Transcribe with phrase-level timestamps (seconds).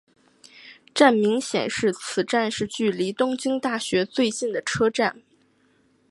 [0.95, 5.21] 站名显示此站是距离东京大学最近的车站。